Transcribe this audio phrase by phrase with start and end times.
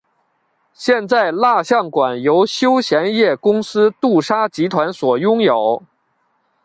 [0.73, 5.83] 现在蜡像馆由休闲业公司杜莎集团所拥有。